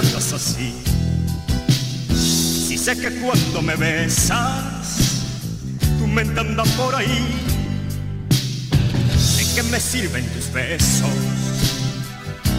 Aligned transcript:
tratas 0.00 0.32
así? 0.32 0.74
Si 2.08 2.76
sé 2.76 2.98
que 2.98 3.10
cuando 3.20 3.62
me 3.62 3.76
besas, 3.76 4.98
tu 5.98 6.06
mente 6.08 6.40
anda 6.40 6.64
por 6.76 6.96
ahí. 6.96 7.24
¿De 9.36 9.44
qué 9.54 9.62
me 9.70 9.78
sirven 9.78 10.26
tus 10.30 10.52
besos? 10.52 11.16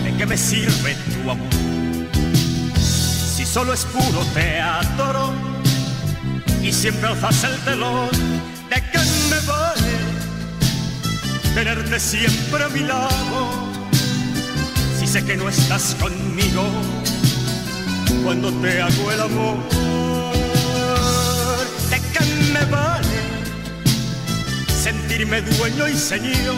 ¿De 0.05 0.15
qué 0.17 0.25
me 0.25 0.37
sirve 0.37 0.95
tu 0.95 1.29
amor? 1.29 1.49
Si 3.35 3.45
solo 3.45 3.73
es 3.73 3.83
puro 3.83 4.23
teatro 4.33 5.33
y 6.63 6.71
siempre 6.71 7.09
alzas 7.09 7.43
el 7.43 7.57
telón, 7.65 8.09
¿de 8.69 8.81
qué 8.91 8.99
me 9.29 9.39
vale 9.45 9.95
tenerte 11.53 11.99
siempre 11.99 12.63
a 12.63 12.69
mi 12.69 12.79
lado? 12.79 13.75
Si 14.97 15.05
sé 15.05 15.25
que 15.25 15.35
no 15.35 15.49
estás 15.49 15.95
conmigo 15.99 16.63
cuando 18.23 18.51
te 18.61 18.81
hago 18.81 19.11
el 19.11 19.21
amor, 19.21 19.57
¿de 21.89 21.99
qué 22.13 22.25
me 22.53 22.65
vale 22.71 23.19
sentirme 24.83 25.41
dueño 25.41 25.87
y 25.87 25.95
señor 25.95 26.55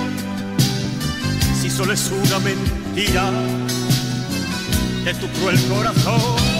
si 1.61 1.69
solo 1.69 1.93
es 1.93 2.11
una 2.11 2.39
mentira 2.39 3.31
de 5.05 5.13
tu 5.13 5.27
cruel 5.39 5.59
corazón? 5.67 6.56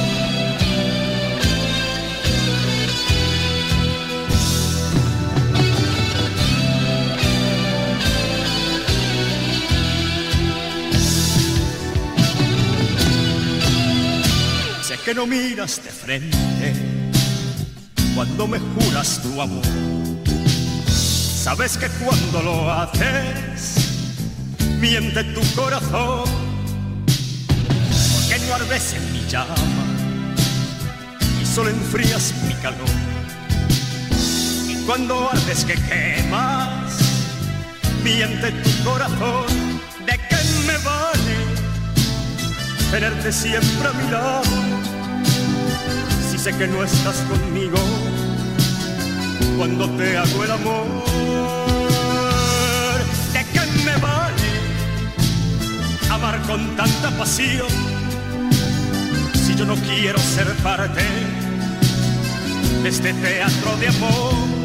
Que 15.07 15.13
no 15.13 15.25
miras 15.25 15.81
de 15.81 15.89
frente 15.89 16.73
cuando 18.13 18.45
me 18.45 18.59
juras 18.59 19.21
tu 19.23 19.41
amor. 19.41 19.63
Sabes 20.85 21.77
que 21.77 21.87
cuando 22.03 22.41
lo 22.41 22.69
haces, 22.69 23.87
miente 24.81 25.23
tu 25.23 25.39
corazón. 25.55 26.25
Porque 27.05 28.45
no 28.45 28.55
ardes 28.55 28.95
en 28.95 29.13
mi 29.13 29.25
llama 29.29 29.55
y 31.41 31.45
solo 31.45 31.69
enfrías 31.69 32.33
mi 32.45 32.53
calor. 32.55 32.97
Y 34.67 34.75
cuando 34.85 35.29
ardes 35.31 35.63
que 35.63 35.75
quemas, 35.75 36.97
miente 38.03 38.51
tu 38.51 38.83
corazón. 38.83 39.45
¿De 40.05 40.17
qué 40.27 40.37
me 40.67 40.77
vale 40.83 41.37
tenerte 42.91 43.31
siempre 43.31 43.87
a 43.87 43.93
mi 43.93 44.11
lado? 44.11 44.66
Sé 46.51 46.57
que 46.57 46.67
no 46.67 46.81
estás 46.83 47.17
conmigo 47.29 47.77
cuando 49.57 49.89
te 49.97 50.15
hago 50.15 50.43
el 50.45 50.51
amor. 50.51 50.85
¿De 53.33 53.45
qué 53.51 53.59
me 53.85 53.97
vale 53.97 54.49
amar 56.09 56.41
con 56.43 56.75
tanta 56.77 57.11
pasión 57.17 57.67
si 59.33 59.55
yo 59.55 59.65
no 59.65 59.75
quiero 59.75 60.19
ser 60.19 60.47
parte 60.63 61.03
de 62.83 62.89
este 62.89 63.13
teatro 63.13 63.75
de 63.77 63.87
amor? 63.87 64.57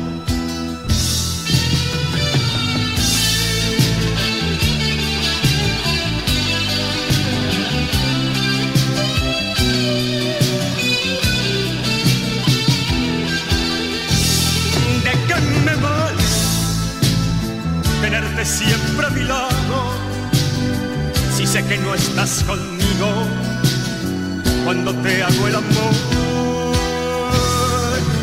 Siempre 18.45 19.07
a 19.07 19.11
mi 19.11 19.23
lado. 19.23 19.93
Si 21.37 21.47
sé 21.47 21.65
que 21.65 21.79
no 21.79 21.95
estás 21.95 22.43
conmigo 22.45 23.27
cuando 24.65 24.95
te 24.97 25.23
hago 25.23 25.49
el 25.49 25.55
amor, 25.55 25.95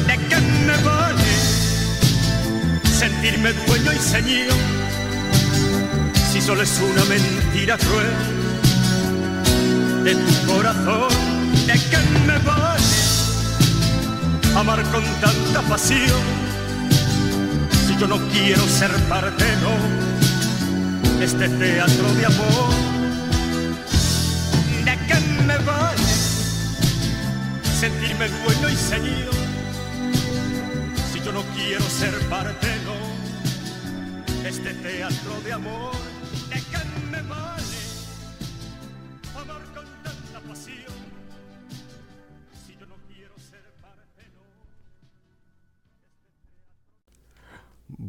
¿de 0.08 0.18
qué 0.28 0.36
me 0.68 0.78
vale 0.84 1.24
sentirme 2.98 3.54
dueño 3.54 3.94
y 3.94 4.00
señor? 4.00 4.54
Si 6.32 6.42
solo 6.42 6.62
es 6.64 6.80
una 6.80 7.06
mentira 7.06 7.78
cruel 7.78 8.16
de 10.04 10.16
tu 10.16 10.52
corazón, 10.52 11.10
¿de 11.66 11.74
qué 11.74 11.98
me 12.28 12.38
vale 12.40 12.84
amar 14.56 14.84
con 14.92 15.04
tanta 15.22 15.62
pasión? 15.70 16.49
Yo 18.00 18.08
no 18.08 18.18
quiero 18.30 18.66
ser 18.66 18.92
parte, 19.10 19.44
no, 19.62 21.22
este 21.22 21.50
teatro 21.50 22.14
de 22.14 22.26
amor. 22.26 22.74
¿De 24.86 24.98
qué 25.06 25.20
me 25.46 25.58
vale 25.58 26.04
sentirme 27.80 28.30
dueño 28.30 28.70
y 28.70 28.76
señor 28.76 29.34
si 31.12 31.20
yo 31.20 31.34
no 31.34 31.44
quiero 31.56 31.84
ser 31.90 32.18
parte, 32.30 32.68
no, 32.86 34.48
este 34.48 34.74
teatro 34.76 35.42
de 35.44 35.54
amor? 35.54 35.89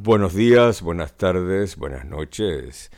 Buenos 0.02 0.34
días, 0.34 0.80
buenas 0.80 1.14
tardes, 1.18 1.76
buenas 1.76 2.06
noches. 2.06 2.90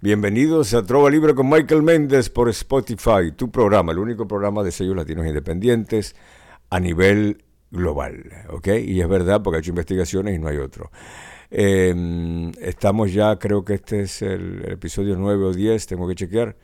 Bienvenidos 0.00 0.72
a 0.72 0.82
Trova 0.86 1.10
Libre 1.10 1.34
con 1.34 1.50
Michael 1.50 1.82
Méndez 1.82 2.30
por 2.30 2.48
Spotify, 2.48 3.30
tu 3.36 3.50
programa, 3.50 3.92
el 3.92 3.98
único 3.98 4.26
programa 4.26 4.62
de 4.62 4.72
sellos 4.72 4.96
latinos 4.96 5.26
independientes 5.26 6.16
a 6.70 6.80
nivel 6.80 7.44
global. 7.70 8.32
¿ok? 8.48 8.68
Y 8.86 9.02
es 9.02 9.06
verdad 9.06 9.42
porque 9.42 9.58
he 9.58 9.60
hecho 9.60 9.72
investigaciones 9.72 10.34
y 10.34 10.38
no 10.38 10.48
hay 10.48 10.56
otro. 10.56 10.90
Em, 11.50 12.52
estamos 12.62 13.12
ya, 13.12 13.38
creo 13.38 13.62
que 13.62 13.74
este 13.74 14.00
es 14.00 14.22
el, 14.22 14.64
episodio 14.66 15.14
9 15.18 15.44
o 15.44 15.52
10, 15.52 15.86
tengo 15.86 16.08
que 16.08 16.14
chequear, 16.14 16.56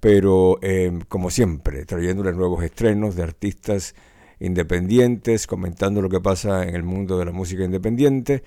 pero 0.00 0.58
em, 0.62 1.02
como 1.02 1.28
siempre, 1.28 1.84
trayéndoles 1.84 2.34
nuevos 2.34 2.64
estrenos 2.64 3.14
de 3.14 3.24
artistas 3.24 3.94
independientes, 4.40 5.46
comentando 5.46 6.00
lo 6.00 6.08
que 6.08 6.20
pasa 6.20 6.66
en 6.66 6.74
el 6.74 6.82
mundo 6.82 7.18
de 7.18 7.26
la 7.26 7.32
música 7.32 7.62
independiente. 7.62 8.42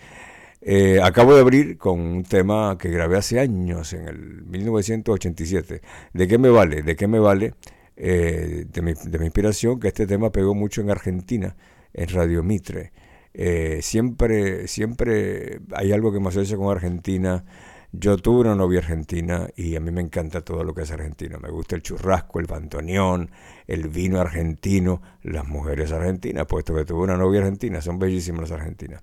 Eh, 0.70 1.00
acabo 1.02 1.34
de 1.34 1.40
abrir 1.40 1.78
con 1.78 2.02
un 2.02 2.24
tema 2.24 2.78
que 2.78 2.90
grabé 2.90 3.16
hace 3.16 3.40
años, 3.40 3.94
en 3.94 4.06
el 4.06 4.44
1987. 4.44 5.82
¿De 6.12 6.28
qué 6.28 6.38
me 6.38 6.50
vale? 6.50 6.82
¿De 6.84 6.98
qué 6.98 7.08
me 7.08 7.20
vale? 7.20 7.54
Eh, 7.96 8.66
de, 8.68 8.82
mi, 8.82 8.92
inspiración, 8.92 9.80
que 9.80 9.88
este 9.88 10.06
tema 10.06 10.30
pegó 10.30 10.54
mucho 10.56 10.82
en 10.82 10.90
Argentina, 10.92 11.56
en 11.94 12.10
Radio 12.10 12.44
Mitre. 12.44 12.92
Eh, 13.34 13.80
siempre, 13.82 14.68
siempre 14.68 15.62
hay 15.74 15.94
algo 15.94 16.12
que 16.12 16.20
me 16.20 16.28
asocia 16.28 16.58
con 16.58 16.70
Argentina. 16.70 17.46
Yo 17.94 18.18
tuve 18.18 18.42
una 18.42 18.56
novia 18.56 18.80
argentina 18.80 19.48
y 19.56 19.78
a 19.78 19.80
mí 19.80 19.92
me 19.92 20.02
encanta 20.02 20.42
todo 20.42 20.66
lo 20.66 20.74
que 20.74 20.82
es 20.82 20.92
argentino. 20.92 21.40
Me 21.40 21.50
gusta 21.50 21.78
el 21.78 21.82
churrasco, 21.82 22.42
el 22.42 22.46
bantoneón, 22.46 23.32
el 23.68 23.88
vino 23.88 24.20
argentino, 24.20 25.02
las 25.24 25.48
mujeres 25.48 25.94
argentinas, 25.94 26.46
puesto 26.46 26.76
que 26.76 26.84
tuve 26.84 27.04
una 27.04 27.16
novia 27.16 27.40
argentina, 27.40 27.82
son 27.82 28.00
bellísimas 28.00 28.42
las 28.42 28.60
argentinas. 28.60 29.02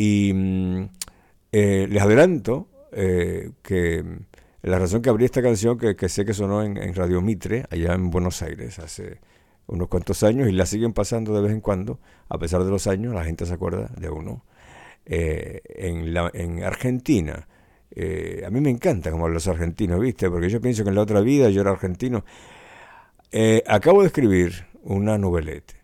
Y 0.00 0.32
mm, 0.32 0.88
eh, 1.52 1.86
les 1.90 2.02
adelanto 2.02 2.68
eh, 2.90 3.50
que 3.62 4.02
la 4.62 4.78
razón 4.78 5.02
que 5.02 5.10
abrí 5.10 5.26
esta 5.26 5.42
canción, 5.42 5.76
que, 5.76 6.08
sé 6.08 6.24
que 6.24 6.32
sonó 6.32 6.62
en, 6.62 6.94
Radio 6.94 7.20
Mitre, 7.20 7.66
allá 7.68 7.92
en 7.92 8.08
Buenos 8.08 8.40
Aires, 8.40 8.78
hace 8.78 9.20
unos 9.66 9.88
cuantos 9.88 10.22
años, 10.22 10.48
y 10.48 10.52
la 10.52 10.64
siguen 10.64 10.94
pasando 10.94 11.34
de 11.34 11.42
vez 11.42 11.52
en 11.52 11.60
cuando, 11.60 12.00
a 12.30 12.38
pesar 12.38 12.64
de 12.64 12.70
los 12.70 12.86
años, 12.86 13.12
la 13.12 13.24
gente 13.24 13.44
se 13.44 13.52
acuerda 13.52 13.90
de 13.94 14.08
uno. 14.08 14.42
Eh, 15.04 15.60
en, 15.66 16.14
la, 16.14 16.30
en 16.32 16.64
Argentina, 16.64 17.46
a 18.46 18.50
mí 18.50 18.60
me 18.62 18.70
encanta 18.70 19.10
como 19.10 19.28
los 19.28 19.48
argentinos, 19.48 20.00
¿viste? 20.00 20.30
Porque 20.30 20.48
yo 20.48 20.62
pienso 20.62 20.82
que 20.82 20.88
en 20.88 20.94
la 20.94 21.02
otra 21.02 21.20
vida 21.20 21.50
yo 21.50 21.60
era 21.60 21.72
argentino. 21.72 22.24
acabo 23.66 24.00
de 24.00 24.06
escribir 24.06 24.64
una 24.82 25.18
novelette, 25.18 25.76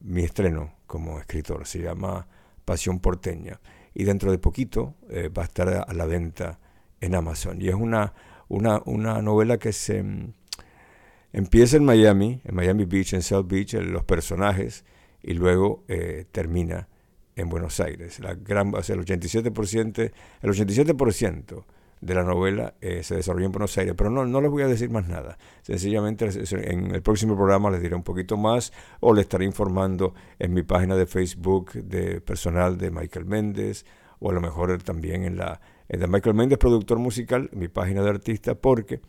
mi 0.00 0.22
estreno 0.22 0.74
como 0.86 1.18
escritor, 1.18 1.66
se 1.66 1.78
llama 1.78 2.26
Pasión 2.64 3.00
Porteña. 3.00 3.60
Y 3.94 4.04
dentro 4.04 4.30
de 4.30 4.38
poquito 4.38 4.94
eh, 5.08 5.28
va 5.28 5.42
a 5.42 5.44
estar 5.46 5.68
a 5.68 5.92
la 5.92 6.06
venta 6.06 6.58
en 7.00 7.14
Amazon. 7.14 7.60
Y 7.60 7.68
es 7.68 7.74
una, 7.74 8.14
una, 8.48 8.82
una 8.86 9.22
novela 9.22 9.58
que 9.58 9.72
se 9.72 10.02
mm, 10.02 10.32
empieza 11.32 11.76
en 11.76 11.84
Miami, 11.84 12.40
en 12.44 12.54
Miami 12.54 12.84
Beach, 12.84 13.12
en 13.12 13.22
South 13.22 13.46
Beach, 13.46 13.74
en 13.74 13.92
los 13.92 14.04
personajes, 14.04 14.84
y 15.22 15.34
luego 15.34 15.84
eh, 15.88 16.26
termina 16.32 16.88
en 17.36 17.48
Buenos 17.48 17.80
Aires. 17.80 18.20
La 18.20 18.34
gran, 18.34 18.68
el 18.68 18.74
87%, 18.74 20.12
el 20.42 20.50
87% 20.50 21.64
de 22.04 22.14
la 22.14 22.22
novela 22.22 22.74
eh, 22.82 23.02
se 23.02 23.16
desarrolló 23.16 23.46
en 23.46 23.52
Buenos 23.52 23.76
Aires, 23.78 23.94
pero 23.96 24.10
no, 24.10 24.26
no 24.26 24.40
les 24.42 24.50
voy 24.50 24.62
a 24.62 24.66
decir 24.66 24.90
más 24.90 25.08
nada. 25.08 25.38
Sencillamente 25.62 26.28
en 26.70 26.94
el 26.94 27.02
próximo 27.02 27.34
programa 27.34 27.70
les 27.70 27.80
diré 27.80 27.94
un 27.94 28.02
poquito 28.02 28.36
más 28.36 28.72
o 29.00 29.14
les 29.14 29.22
estaré 29.22 29.46
informando 29.46 30.14
en 30.38 30.52
mi 30.52 30.62
página 30.62 30.96
de 30.96 31.06
Facebook 31.06 31.72
de 31.72 32.20
personal 32.20 32.76
de 32.76 32.90
Michael 32.90 33.24
Méndez 33.24 33.86
o 34.18 34.30
a 34.30 34.34
lo 34.34 34.42
mejor 34.42 34.82
también 34.82 35.24
en 35.24 35.38
la 35.38 35.60
de 35.88 36.06
Michael 36.06 36.34
Méndez, 36.34 36.58
productor 36.58 36.98
musical, 36.98 37.50
mi 37.52 37.68
página 37.68 38.02
de 38.02 38.10
artista, 38.10 38.54
porque 38.54 39.00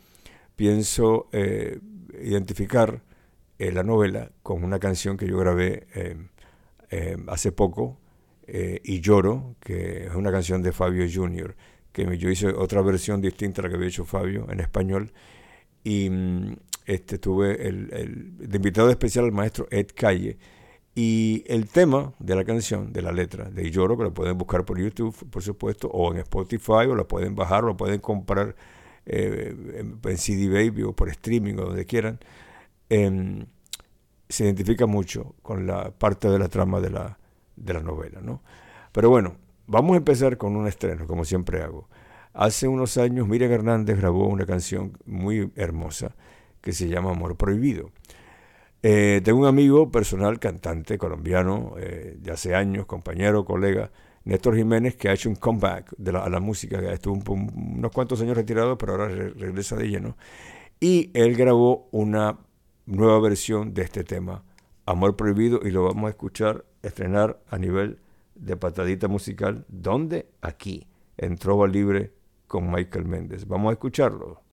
pienso 0.56 1.28
eh, 1.32 1.80
identificar 2.22 3.02
eh, 3.60 3.72
la 3.72 3.84
novela 3.84 4.32
con 4.42 4.64
una 4.64 4.80
canción 4.80 5.18
que 5.18 5.28
yo 5.28 5.38
grabé 5.38 5.88
hace 7.28 7.52
poco, 7.52 8.00
y 8.48 9.02
lloro, 9.02 9.56
que 9.60 10.06
es 10.06 10.16
una 10.16 10.32
canción 10.32 10.62
de 10.62 10.72
Fabio 10.72 11.06
Junior 11.12 11.56
que 11.96 12.18
yo 12.18 12.30
hice 12.30 12.50
otra 12.50 12.82
versión 12.82 13.22
distinta 13.22 13.62
a 13.62 13.64
la 13.64 13.70
que 13.70 13.76
había 13.76 13.88
hecho 13.88 14.04
Fabio 14.04 14.48
en 14.52 14.60
español. 14.60 15.14
Y 15.84 16.10
mm, 16.10 16.56
este, 16.86 17.18
tuve 17.18 17.68
el, 17.68 18.38
de 18.38 18.58
invitado 18.58 18.90
especial 18.90 19.26
al 19.26 19.32
maestro 19.32 19.68
Ed 19.72 19.88
Calle. 19.96 20.38
Y 20.94 21.44
el 21.48 21.68
tema 21.70 22.14
de 22.20 22.36
la 22.36 22.44
canción, 22.44 22.92
de 22.94 23.02
la 23.02 23.12
letra 23.12 23.50
de 23.50 23.70
Lloro, 23.72 23.98
que 23.98 24.04
lo 24.04 24.14
pueden 24.14 24.38
buscar 24.38 24.66
por 24.66 24.80
YouTube, 24.80 25.16
por 25.30 25.42
supuesto, 25.42 25.88
o 25.90 26.12
en 26.14 26.20
Spotify, 26.20 26.88
o 26.90 26.96
lo 26.96 27.08
pueden 27.08 27.36
bajar, 27.36 27.64
o 27.64 27.68
lo 27.68 27.78
pueden 27.78 28.00
comprar 28.00 28.56
eh, 29.06 29.56
en, 29.76 30.18
CD 30.18 30.48
Baby 30.50 30.84
o 30.84 30.94
por 30.94 31.10
streaming 31.10 31.56
o 31.56 31.66
donde 31.66 31.86
quieran, 31.86 32.20
em, 32.90 33.46
se 34.30 34.46
identifica 34.46 34.86
mucho 34.86 35.36
con 35.42 35.68
la 35.68 35.92
parte 35.92 36.30
de 36.30 36.40
la 36.40 36.50
trama 36.50 36.82
de 36.82 36.90
la, 36.90 37.18
de 37.56 37.74
la 37.74 37.82
novela. 37.82 38.22
¿no? 38.22 38.42
Pero 38.92 39.10
bueno, 39.10 39.36
Vamos 39.68 39.96
a 39.96 39.98
empezar 39.98 40.38
con 40.38 40.56
un 40.56 40.68
estreno, 40.68 41.08
como 41.08 41.26
siempre 41.26 41.64
hago. 41.64 41.90
Hace 42.34 42.68
unos 42.68 42.98
años 42.98 43.28
Miriam 43.28 43.52
Hernández 43.52 43.98
grabó 43.98 44.28
una 44.28 44.46
canción 44.46 44.98
muy 45.06 45.52
hermosa 45.56 46.16
que 46.62 46.72
se 46.72 46.88
llama 46.88 47.12
Amor 47.12 47.36
Prohibido. 47.36 47.90
Eh, 48.84 49.22
tengo 49.24 49.40
un 49.40 49.48
amigo 49.48 49.90
personal, 49.90 50.40
cantante 50.40 51.00
colombiano, 51.00 51.74
eh, 51.80 52.16
de 52.20 52.32
hace 52.32 52.54
años, 52.54 52.86
compañero, 52.86 53.44
colega, 53.44 53.92
Néstor 54.26 54.56
Jiménez, 54.56 54.96
que 54.96 55.10
ha 55.10 55.14
hecho 55.14 55.30
un 55.30 55.36
comeback 55.36 55.96
de 55.98 56.12
la, 56.12 56.20
a 56.20 56.30
la 56.30 56.40
música, 56.40 56.80
estuvo 56.94 57.16
unos 57.34 57.92
cuantos 57.92 58.22
años 58.22 58.38
retirado, 58.38 58.78
pero 58.78 58.94
ahora 58.94 59.08
regresa 59.08 59.76
de 59.76 59.88
lleno. 59.88 60.16
Y 60.80 61.10
él 61.16 61.36
grabó 61.36 61.88
una 61.92 62.38
nueva 62.86 63.20
versión 63.20 63.74
de 63.74 63.82
este 63.82 64.04
tema, 64.04 64.44
Amor 64.86 65.16
Prohibido, 65.16 65.62
y 65.64 65.72
lo 65.72 65.84
vamos 65.84 66.06
a 66.06 66.10
escuchar, 66.10 66.66
estrenar 66.84 67.40
a 67.50 67.58
nivel 67.58 68.00
de 68.36 68.58
patadita 68.58 69.08
musical. 69.08 69.66
¿Dónde? 69.68 70.30
Aquí, 70.42 70.88
en 71.18 71.38
Trova 71.38 71.68
Libre 71.68 72.14
con 72.48 72.72
Michael 72.72 73.06
Méndez. 73.06 73.48
Vamos 73.48 73.70
a 73.70 73.74
escucharlo. 73.74 74.44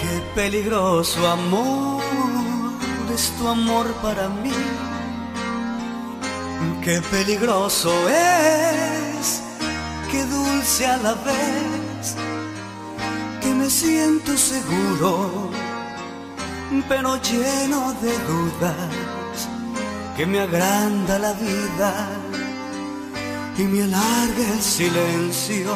Qué 0.00 0.22
peligroso 0.34 1.26
amor 1.26 2.02
es 3.14 3.30
tu 3.38 3.48
amor 3.48 3.86
para 4.02 4.28
mí. 4.28 4.52
Qué 6.84 7.00
peligroso 7.10 7.90
es 8.08 9.05
qué 10.10 10.24
dulce 10.24 10.86
a 10.86 10.96
la 10.98 11.14
vez, 11.14 12.16
que 13.40 13.54
me 13.54 13.68
siento 13.68 14.36
seguro, 14.36 15.50
pero 16.88 17.20
lleno 17.22 17.92
de 18.02 18.12
dudas, 18.30 19.48
que 20.16 20.26
me 20.26 20.40
agranda 20.40 21.18
la 21.18 21.32
vida 21.32 22.08
y 23.58 23.62
me 23.62 23.84
alarga 23.84 24.44
el 24.54 24.62
silencio. 24.62 25.72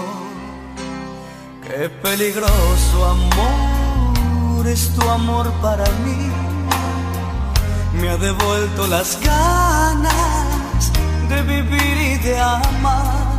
Qué 1.66 1.88
peligroso 1.88 2.96
amor 3.04 4.66
es 4.66 4.94
tu 4.94 5.08
amor 5.08 5.50
para 5.62 5.84
mí, 6.04 6.30
me 8.00 8.10
ha 8.10 8.16
devuelto 8.16 8.86
las 8.86 9.18
ganas 9.20 10.92
de 11.28 11.42
vivir 11.42 11.96
y 12.12 12.18
de 12.18 12.38
amar 12.38 13.29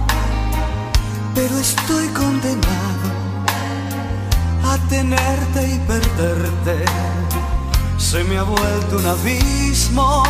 pero 1.41 1.57
estoy 1.57 2.07
condenado 2.09 3.07
a 4.63 4.77
tenerte 4.89 5.69
y 5.75 5.79
perderte. 5.87 6.85
Se 7.97 8.23
me 8.23 8.37
ha 8.37 8.43
vuelto 8.43 8.97
un 8.97 9.05
abismo 9.07 10.23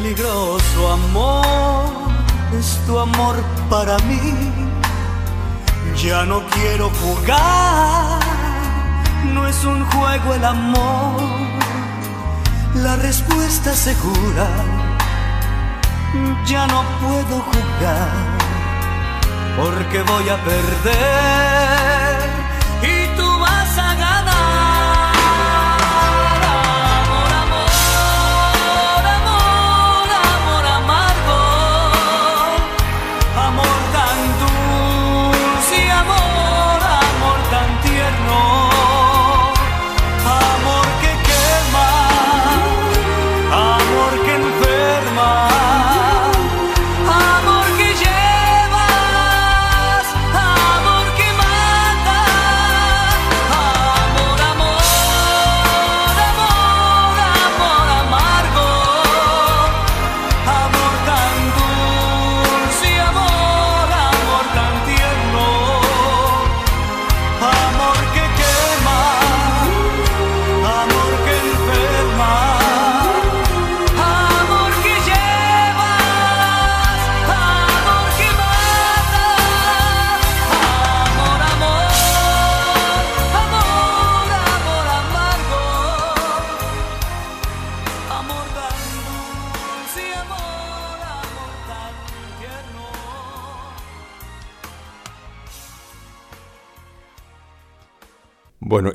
peligroso 0.00 0.92
amor 0.92 1.84
es 2.58 2.78
tu 2.86 2.98
amor 2.98 3.36
para 3.68 3.98
mí. 3.98 4.34
Ya 6.02 6.24
no 6.24 6.42
quiero 6.54 6.90
jugar, 7.02 8.20
no 9.34 9.46
es 9.46 9.64
un 9.64 9.84
juego 9.90 10.34
el 10.34 10.44
amor. 10.44 11.20
La 12.76 12.96
respuesta 12.96 13.74
segura, 13.74 14.48
ya 16.46 16.66
no 16.66 16.82
puedo 17.02 17.40
jugar 17.50 18.38
porque 19.56 20.02
voy 20.02 20.28
a 20.28 20.36
perder 20.44 22.39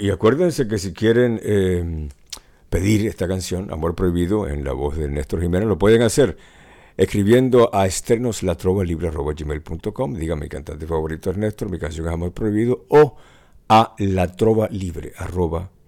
y 0.06 0.12
acuérdense 0.12 0.68
que 0.68 0.78
si 0.78 0.94
quieren 0.94 1.40
eh, 1.42 2.10
pedir 2.70 3.08
esta 3.08 3.28
canción, 3.28 3.74
Amor 3.74 3.96
Prohibido, 3.96 4.48
en 4.48 4.64
la 4.64 4.72
voz 4.72 4.98
de 4.98 5.10
Néstor 5.10 5.42
Jiménez, 5.42 5.68
lo 5.68 5.80
pueden 5.80 6.04
hacer 6.04 6.38
escribiendo 6.96 7.74
a 7.74 7.88
gmail.com 7.88 8.84
diga 10.14 10.36
mi 10.36 10.48
cantante 10.48 10.86
favorito 10.86 11.32
es 11.32 11.38
Néstor, 11.38 11.72
mi 11.72 11.80
canción 11.80 12.06
es 12.06 12.14
Amor 12.14 12.34
Prohibido, 12.34 12.86
o 12.90 13.18
a 13.68 13.96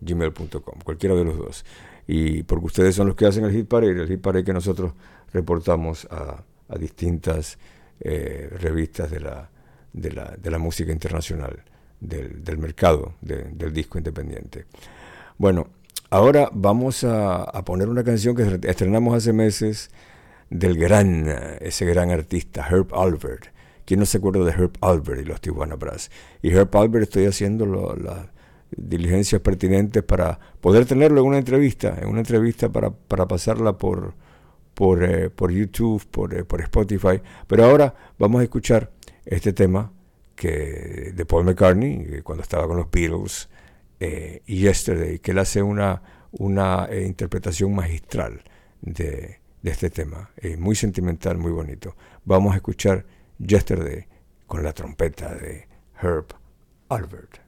gmail.com 0.01 0.79
cualquiera 0.83 1.13
de 1.13 1.23
los 1.23 1.37
dos. 1.37 1.63
Y 2.07 2.41
porque 2.41 2.65
ustedes 2.65 2.95
son 2.95 3.05
los 3.05 3.15
que 3.15 3.27
hacen 3.27 3.45
el 3.45 3.51
hit 3.51 3.67
parade, 3.67 4.01
el 4.01 4.07
hit 4.07 4.19
parade 4.19 4.43
que 4.43 4.53
nosotros 4.53 4.93
reportamos 5.31 6.07
a, 6.09 6.43
distintas 6.79 7.59
eh, 7.99 8.49
revistas 8.59 9.11
de 9.11 9.19
la, 9.19 9.51
de, 9.93 10.11
la, 10.11 10.35
de 10.35 10.49
la 10.49 10.57
música 10.57 10.91
internacional 10.91 11.63
del, 11.99 12.57
mercado 12.57 13.13
del 13.21 13.73
disco 13.73 13.97
independiente. 13.97 14.65
Bueno, 15.37 15.67
ahora 16.09 16.49
vamos 16.53 17.03
a, 17.03 17.51
poner 17.65 17.89
una 17.89 18.03
canción 18.03 18.35
que 18.35 18.59
estrenamos 18.67 19.15
hace 19.15 19.33
meses 19.33 19.89
del 20.49 20.77
gran, 20.77 21.27
ese 21.59 21.85
gran 21.85 22.11
artista, 22.11 22.65
Herb 22.69 22.93
Albert. 22.93 23.47
¿Quién 23.85 23.99
no 23.99 24.05
se 24.05 24.17
acuerda 24.17 24.43
de 24.43 24.51
Herb 24.51 24.73
Albert 24.81 25.21
y 25.21 25.25
los 25.25 25.39
Tijuana 25.39 25.75
Brass? 25.75 26.11
Y 26.41 26.49
Herb 26.49 26.75
Albert 26.75 27.03
estoy 27.03 27.25
haciendo 27.25 27.65
las 27.65 28.27
diligencias 28.75 29.41
pertinentes 29.41 30.03
para 30.03 30.39
poder 30.59 30.85
tenerlo 30.85 31.21
en 31.21 31.27
una 31.27 31.37
entrevista, 31.37 31.97
en 32.01 32.09
una 32.09 32.19
entrevista 32.19 32.69
para, 32.69 32.91
pasarla 33.27 33.77
por, 33.77 34.13
por, 34.73 35.03
eh, 35.03 35.29
por 35.29 35.51
YouTube, 35.51 36.05
por, 36.11 36.33
eh, 36.33 36.43
por 36.43 36.61
Spotify. 36.61 37.21
Pero 37.47 37.65
ahora 37.65 37.95
vamos 38.19 38.41
a 38.41 38.43
escuchar 38.43 38.91
este 39.25 39.53
tema 39.53 39.91
que 40.37 41.11
de 41.13 41.25
Paul 41.25 41.43
McCartney, 41.43 42.21
cuando 42.23 42.43
estaba 42.43 42.67
con 42.67 42.77
los 42.77 42.89
Beatles, 42.89 43.49
eh, 43.99 44.43
y 44.45 44.61
Yesterday, 44.61 45.19
que 45.19 45.31
él 45.31 45.39
hace 45.39 45.61
una, 45.61 46.01
una 46.31 46.85
eh, 46.85 47.05
interpretación 47.05 47.73
magistral 47.73 48.43
de, 48.81 49.39
de 49.61 49.71
este 49.71 49.89
tema, 49.89 50.29
eh, 50.37 50.55
muy 50.55 50.75
sentimental, 50.75 51.37
muy 51.37 51.51
bonito. 51.51 51.95
Vamos 52.23 52.53
a 52.53 52.57
escuchar 52.57 53.05
Yesterday 53.39 54.05
con 54.45 54.63
la 54.63 54.71
trompeta 54.73 55.33
de 55.33 55.67
Herb 56.01 56.27
Albert. 56.89 57.39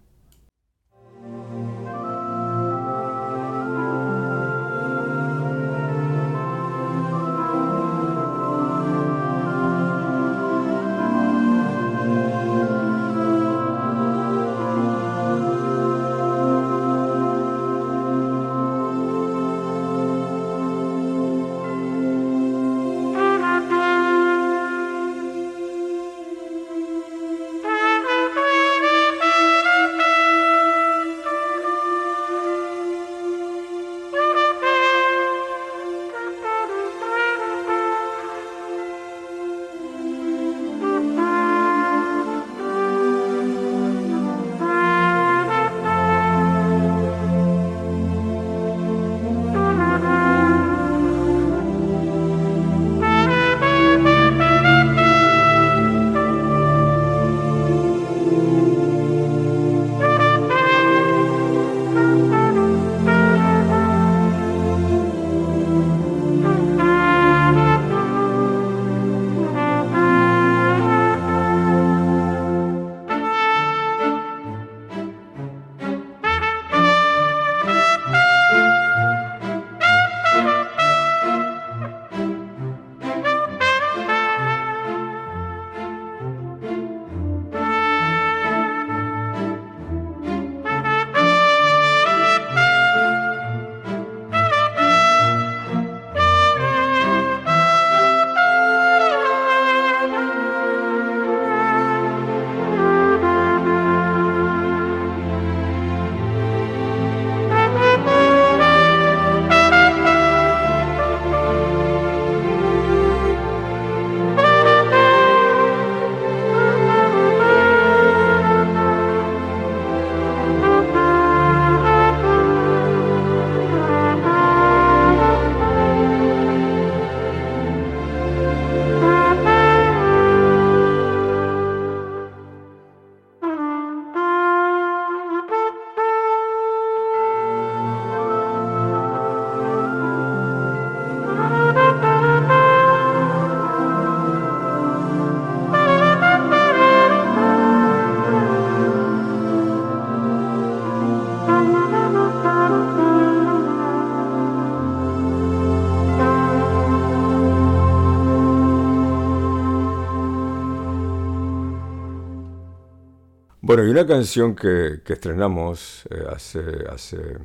Bueno, 163.80 163.92
una 163.92 164.06
canción 164.06 164.56
que, 164.56 165.00
estrenamos 165.08 166.06
eh, 166.10 166.26
hace, 166.30 166.60
hace 166.90 167.38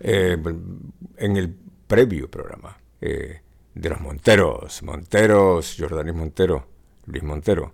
eh, 0.00 0.36
en 1.16 1.36
el 1.36 1.54
previo 1.86 2.28
programa 2.28 2.76
eh, 3.00 3.40
de 3.72 3.88
los 3.88 4.00
Monteros, 4.00 4.82
Monteros, 4.82 5.76
Jordanis 5.78 6.12
Montero, 6.12 6.66
Luis 7.06 7.22
Montero, 7.22 7.72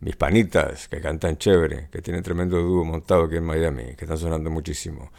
mis 0.00 0.16
panitas 0.16 0.88
que 0.88 1.00
cantan 1.00 1.36
chévere, 1.36 1.88
que 1.88 2.02
tienen 2.02 2.24
tremendo 2.24 2.60
dúo 2.62 2.84
montado 2.84 3.26
aquí 3.26 3.36
en 3.36 3.44
Miami, 3.44 3.94
que 3.94 4.04
están 4.04 4.18
sonando 4.18 4.50
muchísimo. 4.50 5.12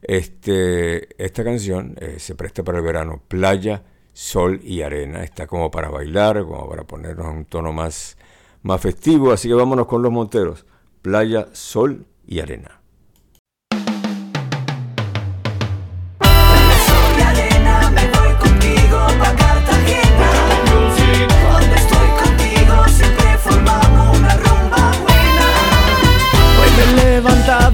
Este, 0.00 1.22
esta 1.22 1.44
canción 1.44 1.94
se 2.16 2.34
presta 2.36 2.62
para 2.62 2.78
el 2.78 2.84
verano, 2.84 3.22
playa, 3.28 3.82
sol 4.14 4.60
y 4.64 4.80
arena, 4.80 5.24
está 5.24 5.46
como 5.46 5.70
para 5.70 5.90
bailar, 5.90 6.42
como 6.44 6.70
para 6.70 6.84
ponernos 6.84 7.26
en 7.26 7.36
un 7.36 7.44
tono 7.44 7.74
más 7.74 8.16
más 8.62 8.80
festivo, 8.80 9.32
así 9.32 9.48
que 9.48 9.54
vámonos 9.54 9.86
con 9.86 10.02
los 10.02 10.12
monteros. 10.12 10.66
Playa, 11.02 11.48
sol 11.52 12.06
y 12.26 12.40
arena. 12.40 12.82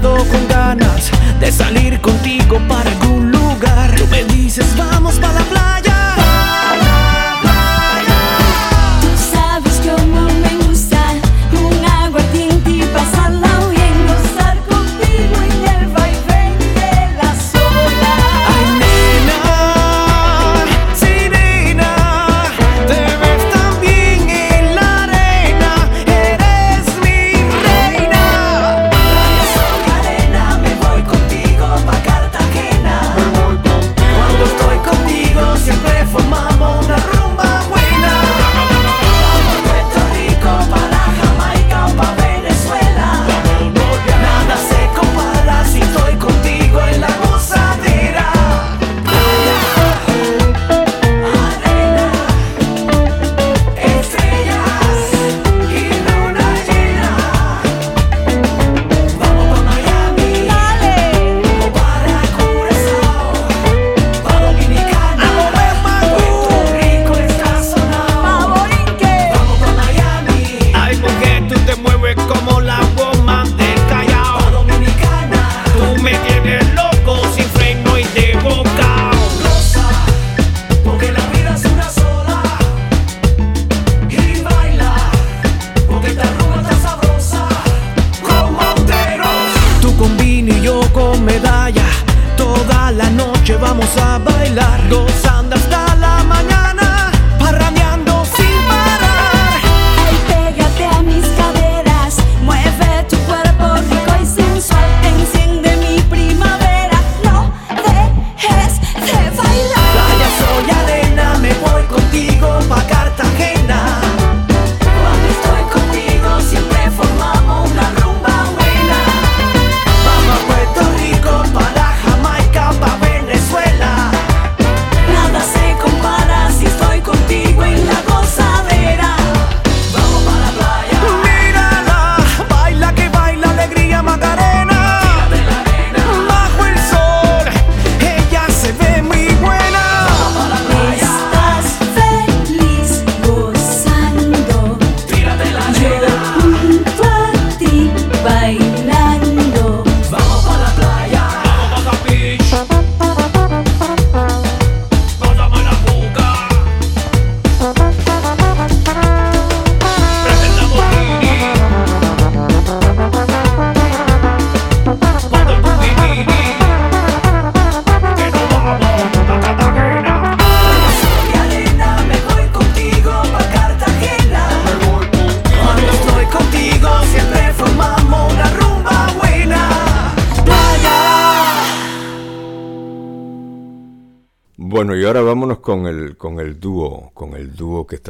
Con 0.01 0.49
ganas 0.49 1.11
de 1.41 1.51
salir 1.51 2.01
contigo 2.01 2.61
para 2.69 2.91
algún 2.91 3.31
lugar. 3.31 3.95
Tú 3.97 4.07
me 4.09 4.25
dices 4.25 4.77
vamos 4.77 5.19
pa' 5.19 5.33
la 5.33 5.41
playa. 5.43 5.88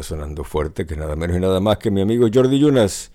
Sonando 0.03 0.45
fuerte, 0.45 0.87
que 0.87 0.97
nada 0.97 1.17
menos 1.17 1.37
y 1.37 1.41
nada 1.41 1.61
más 1.61 1.79
que 1.79 1.91
mi 1.91 2.01
amigo 2.01 2.29
Jordi 2.33 2.59
Yunas 2.59 3.11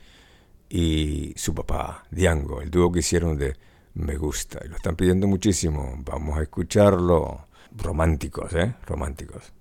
y 0.69 1.34
su 1.36 1.54
papá, 1.54 2.04
Diango, 2.10 2.62
el 2.62 2.72
dúo 2.72 2.91
que 2.91 3.00
hicieron 3.00 3.38
de 3.38 3.56
Me 3.93 4.15
Gusta. 4.17 4.60
Y 4.65 4.69
lo 4.69 4.76
están 4.76 4.96
pidiendo 4.96 5.28
muchísimo. 5.28 5.96
Vamos 6.00 6.38
a 6.38 6.43
escucharlo. 6.43 7.48
Románticos, 7.76 8.54
¿eh? 8.54 8.76
Románticos. 8.86 9.52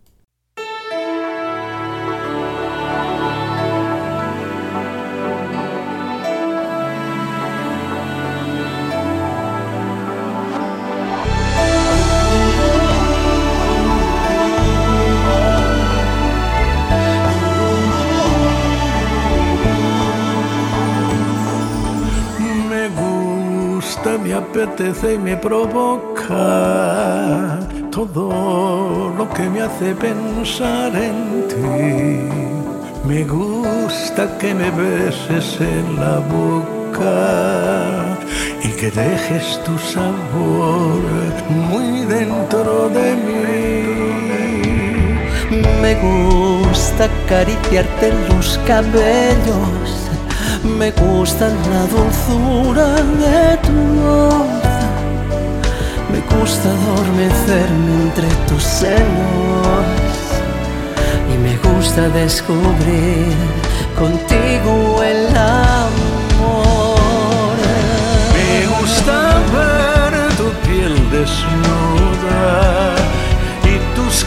Apetece 24.52 25.14
y 25.14 25.18
me 25.18 25.34
provoca 25.34 26.38
todo 27.90 29.10
lo 29.16 29.26
que 29.30 29.48
me 29.48 29.62
hace 29.62 29.94
pensar 29.94 30.94
en 30.94 31.48
ti. 31.48 32.28
Me 33.08 33.24
gusta 33.24 34.36
que 34.38 34.54
me 34.54 34.70
beses 34.70 35.58
en 35.58 35.98
la 35.98 36.18
boca 36.18 38.18
y 38.62 38.68
que 38.78 38.90
dejes 38.90 39.58
tu 39.64 39.78
sabor 39.78 41.00
muy 41.48 42.04
dentro 42.04 42.90
de 42.90 43.16
mí. 43.26 44.02
Me 45.80 45.94
gusta 45.94 47.04
acariciarte 47.04 48.12
los 48.28 48.58
cabellos 48.66 50.01
me 50.64 50.90
gusta 50.92 51.48
la 51.48 51.87
dulzura 51.87 52.87
de 53.22 53.57
tu 53.59 53.72
voz, 54.01 54.46
me 56.11 56.20
gusta 56.37 56.68
adormecerme 56.68 57.92
entre 58.05 58.29
tus 58.48 58.62
senos 58.62 59.85
y 61.33 61.38
me 61.38 61.57
gusta 61.57 62.09
descubrir 62.09 63.35
contigo 63.98 65.03
el 65.03 65.27
amor. 65.37 65.72
Me 68.35 68.66
gusta 68.79 69.14
ver 69.55 70.12
tu 70.37 70.48
piel 70.66 70.94
desnuda 71.11 72.94
y 73.64 73.75
tus 73.96 74.25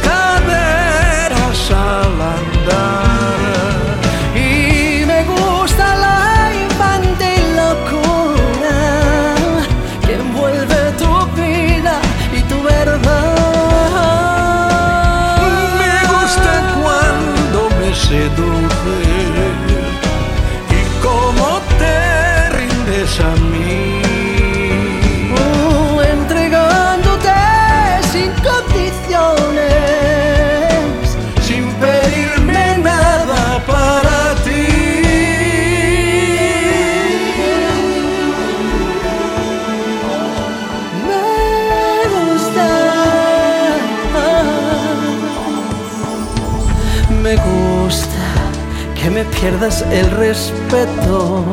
pierdas 49.46 49.86
el 49.92 50.10
respeto 50.10 51.44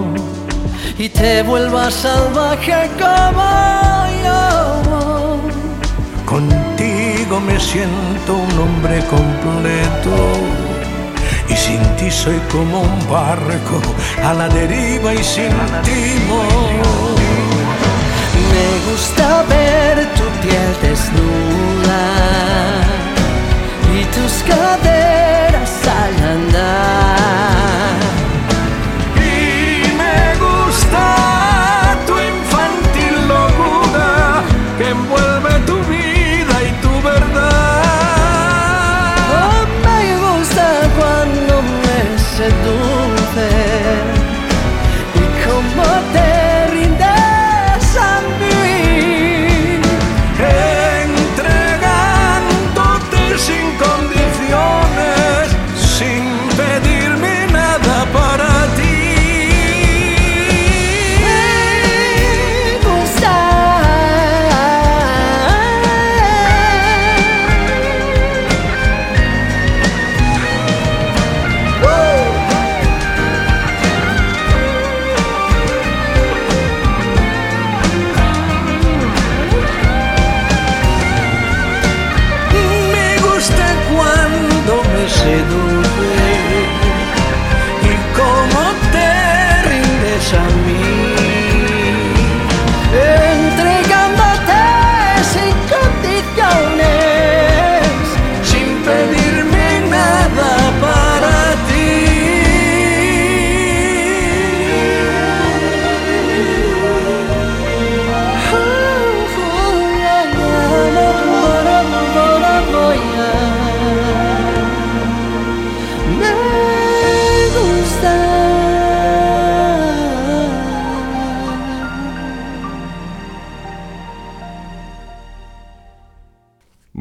y 0.97 1.11
te 1.11 1.43
vuelvas 1.43 1.93
salvaje 1.93 2.91
como 2.99 4.07
yo. 4.25 5.39
Contigo 6.25 7.39
me 7.39 7.61
siento 7.61 8.31
un 8.47 8.59
hombre 8.65 8.99
completo 9.17 10.15
y 11.51 11.55
sin 11.55 11.83
ti 11.97 12.11
soy 12.11 12.41
como 12.51 12.81
un 12.81 12.99
barco 13.11 13.79
a 14.25 14.33
la 14.33 14.49
deriva 14.49 15.13
y 15.13 15.23
sin 15.23 15.55
timón. 15.89 16.73
Me 18.53 18.69
gusta 18.91 19.43
ver 19.51 19.97
tu 20.19 20.27
piel 20.41 20.73
desnuda 20.81 22.05
y 23.95 24.05
tus 24.15 24.33
caderas 24.49 25.73
al 26.01 26.15
andar. 26.37 27.52
se. 42.51 42.82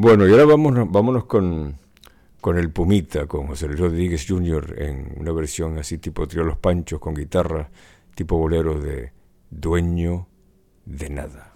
Bueno, 0.04 0.28
y 0.28 0.32
ahora 0.32 0.46
vámonos, 0.46 0.92
vámonos 0.92 1.26
con, 1.26 1.78
con 2.42 2.58
el 2.58 2.72
Pumita, 2.72 3.28
con 3.28 3.46
José 3.46 3.68
Luis 3.68 3.82
Rodríguez 3.82 4.26
Jr. 4.28 4.74
en 4.80 5.14
una 5.20 5.32
versión 5.32 5.78
así 5.78 6.00
tipo 6.00 6.28
Trío 6.28 6.44
Los 6.44 6.58
Panchos, 6.58 7.00
con 7.00 7.14
guitarra, 7.14 7.70
tipo 8.16 8.36
bolero 8.36 8.80
de 8.80 9.12
Dueño 9.52 10.28
de 10.86 11.10
Nada. 11.12 11.54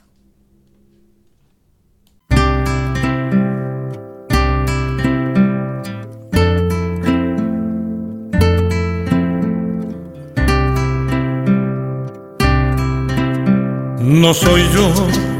No 14.00 14.34
soy 14.36 14.62
yo 14.72 15.35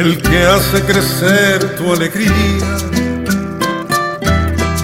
el 0.00 0.16
que 0.22 0.46
hace 0.46 0.82
crecer 0.82 1.76
tu 1.76 1.92
alegría 1.92 2.32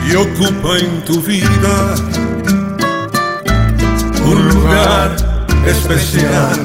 y 0.07 0.15
ocupa 0.15 0.77
en 0.79 1.03
tu 1.07 1.23
vida 1.23 1.95
un 4.27 4.49
lugar 4.51 5.17
especial. 5.67 6.59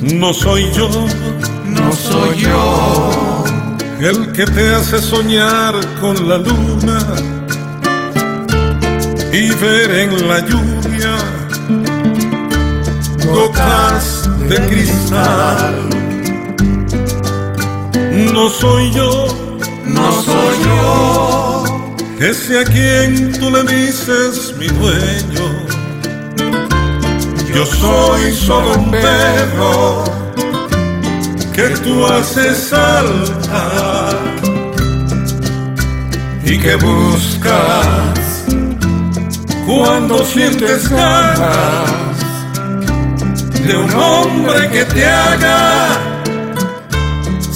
No 0.00 0.32
soy 0.34 0.72
yo, 0.72 0.88
No 1.66 1.92
soy 1.92 2.36
yo 2.36 3.44
el 4.00 4.32
que 4.32 4.44
te 4.44 4.74
hace 4.74 5.00
soñar 5.00 5.74
con 6.00 6.28
la 6.28 6.38
luna 6.38 6.98
y 9.32 9.50
ver 9.50 9.90
en 10.04 10.28
la 10.28 10.40
lluvia 10.40 11.14
gotas 13.24 14.28
de 14.48 14.56
cristal. 14.68 15.91
No 18.12 18.50
soy 18.50 18.90
yo, 18.92 19.26
no 19.86 20.12
soy 20.22 20.56
yo 20.64 21.42
ese 22.22 22.60
a 22.60 22.64
quien 22.64 23.32
tú 23.40 23.50
le 23.50 23.62
dices 23.64 24.54
mi 24.56 24.68
dueño. 24.68 25.46
Yo 27.52 27.66
soy 27.66 28.32
solo 28.32 28.74
un 28.74 28.90
perro 28.92 30.04
que 31.52 31.68
tú 31.82 32.06
haces 32.06 32.68
saltar 32.68 34.16
y 36.44 36.58
que 36.58 36.76
buscas 36.76 38.44
cuando 39.66 40.24
sientes 40.24 40.88
ganas 40.88 42.18
de 43.66 43.76
un 43.76 43.94
hombre 43.94 44.70
que 44.70 44.84
te 44.84 45.04
haga 45.06 46.11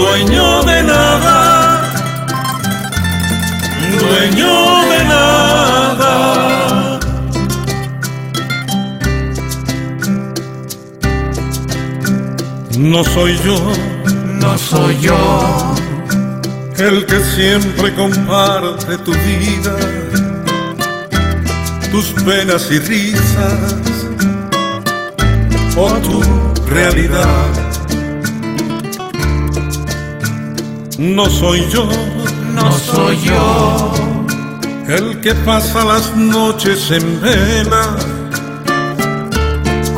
dueño 0.00 0.62
de 0.62 0.82
nada, 0.82 1.92
dueño 4.00 4.52
de 4.90 5.04
nada. 5.14 6.14
No 12.78 13.04
soy 13.04 13.38
yo, 13.44 13.58
No 14.42 14.56
soy 14.56 14.98
yo 15.00 15.18
el 16.78 17.04
que 17.04 17.20
siempre 17.36 17.94
comparte 17.94 18.96
tu 19.06 19.12
vida, 19.12 19.76
tus 21.92 22.06
penas 22.24 22.70
y 22.70 22.78
risas 22.78 24.06
o 25.76 25.90
tu 26.06 26.22
realidad. 26.70 27.69
No 31.00 31.24
soy 31.30 31.66
yo 31.70 31.88
No 32.54 32.70
soy 32.72 33.18
yo 33.22 33.94
el 34.86 35.20
que 35.20 35.34
pasa 35.34 35.82
las 35.84 36.14
noches 36.14 36.90
en 36.90 37.20
vela 37.22 37.96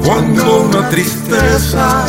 cuando 0.05 0.61
una 0.61 0.88
tristeza 0.91 2.07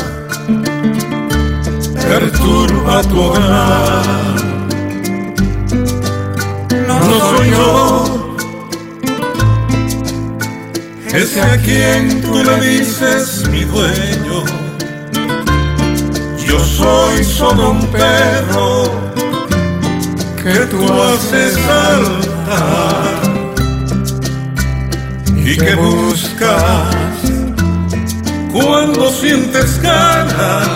perturba 1.96 3.02
tu 3.04 3.20
hogar. 3.20 4.36
No 6.88 7.20
soy 7.20 7.50
yo 7.50 8.36
ese 11.14 11.42
a 11.42 11.58
quien 11.58 12.22
tú 12.22 12.44
le 12.44 12.60
dices 12.60 13.48
mi 13.50 13.64
dueño. 13.64 14.23
Soy 16.78 17.24
solo 17.24 17.72
un 17.72 17.86
perro 17.88 18.84
que 20.42 20.60
tú 20.72 20.82
haces 21.04 21.54
saltar 21.54 23.22
y 25.36 25.56
que 25.58 25.76
buscas 25.76 26.96
cuando 28.52 29.10
sientes 29.10 29.82
ganas 29.82 30.68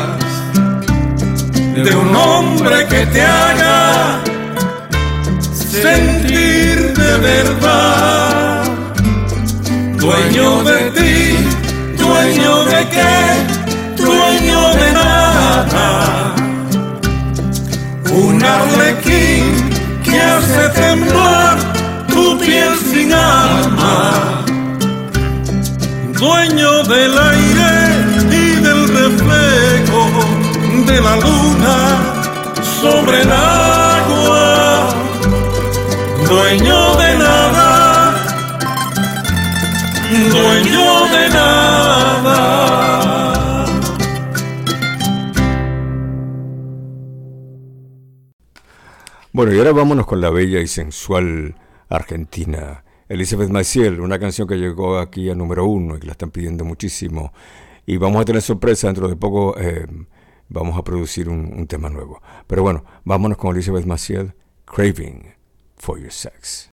de 1.83 1.95
un 1.95 2.15
hombre 2.15 2.87
que 2.87 3.05
te 3.07 3.21
haga 3.21 4.19
sentir 5.81 6.93
de 6.93 7.17
verdad, 7.17 8.63
dueño 9.97 10.63
de 10.63 10.91
ti, 10.91 11.37
dueño 11.97 12.65
de 12.65 12.89
qué, 12.89 13.56
dueño 14.07 14.61
de 14.79 14.91
nada, 14.93 15.89
un 18.23 18.43
arlequín 18.43 19.45
que 20.03 20.17
hace 20.19 20.63
temblar 20.81 21.57
tu 22.13 22.37
piel 22.39 22.73
sin 22.91 23.13
alma, 23.13 24.45
dueño 26.21 26.83
del 26.83 27.13
aire 27.33 27.73
y 28.41 28.45
del 28.65 28.81
reflejo 29.01 30.01
de 30.89 31.01
la 31.01 31.15
luna 31.25 31.77
sobre 32.81 33.21
el 33.23 33.31
agua. 33.31 34.89
Dueño 36.29 36.79
de 37.01 37.11
nada, 37.25 37.69
dueño 40.31 40.87
de 41.15 41.29
nada. 41.29 41.66
Bueno, 49.37 49.53
y 49.53 49.59
ahora 49.59 49.71
vámonos 49.71 50.07
con 50.07 50.19
la 50.19 50.31
bella 50.31 50.59
y 50.61 50.65
sensual 50.65 51.53
argentina 51.89 52.83
Elizabeth 53.07 53.51
Maciel, 53.51 54.01
una 54.01 54.17
canción 54.17 54.47
que 54.47 54.55
llegó 54.55 54.97
aquí 54.97 55.29
a 55.29 55.35
número 55.35 55.63
uno 55.67 55.95
y 55.95 55.99
que 55.99 56.07
la 56.07 56.13
están 56.13 56.31
pidiendo 56.31 56.65
muchísimo. 56.65 57.31
Y 57.85 57.97
vamos 57.97 58.19
a 58.19 58.25
tener 58.25 58.41
sorpresa 58.41 58.87
dentro 58.87 59.07
de 59.07 59.15
poco. 59.15 59.55
eh, 59.59 59.85
vamos 60.49 60.75
a 60.75 60.83
producir 60.83 61.29
un, 61.29 61.53
un 61.55 61.67
tema 61.67 61.87
nuevo. 61.87 62.19
Pero 62.47 62.63
bueno, 62.63 62.83
vámonos 63.03 63.37
con 63.37 63.55
Elizabeth 63.55 63.85
Maciel, 63.85 64.33
Craving 64.65 65.35
for 65.75 65.99
Your 65.99 66.11
Sex. 66.11 66.71